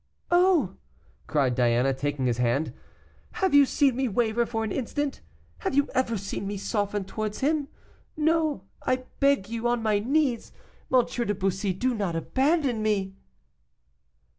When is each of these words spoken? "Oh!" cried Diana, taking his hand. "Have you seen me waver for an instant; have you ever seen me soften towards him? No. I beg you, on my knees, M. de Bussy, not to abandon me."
"Oh!" 0.31 0.77
cried 1.27 1.53
Diana, 1.53 1.93
taking 1.93 2.25
his 2.25 2.39
hand. 2.39 2.73
"Have 3.33 3.53
you 3.53 3.67
seen 3.67 3.95
me 3.95 4.07
waver 4.07 4.47
for 4.47 4.63
an 4.63 4.71
instant; 4.71 5.21
have 5.59 5.75
you 5.75 5.89
ever 5.93 6.17
seen 6.17 6.47
me 6.47 6.57
soften 6.57 7.05
towards 7.05 7.41
him? 7.41 7.67
No. 8.17 8.63
I 8.81 9.03
beg 9.19 9.47
you, 9.47 9.67
on 9.67 9.83
my 9.83 9.99
knees, 9.99 10.51
M. 10.91 11.05
de 11.05 11.35
Bussy, 11.35 11.71
not 11.83 12.13
to 12.13 12.17
abandon 12.17 12.81
me." 12.81 13.13